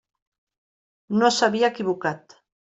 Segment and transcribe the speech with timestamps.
[1.19, 2.37] No s'havia equivocat.